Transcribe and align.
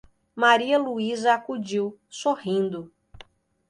Maria 0.35 0.79
Luísa 0.79 1.31
acudiu, 1.35 1.95
sorrindo: 2.09 2.91